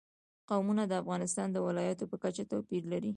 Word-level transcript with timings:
قومونه 0.49 0.83
د 0.87 0.93
افغانستان 1.01 1.47
د 1.51 1.57
ولایاتو 1.67 2.03
په 2.11 2.17
کچه 2.23 2.43
توپیر 2.51 2.83
لري. 2.93 3.09